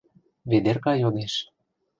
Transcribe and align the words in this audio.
—Ведерка 0.49 0.93
йодеш. 1.01 1.33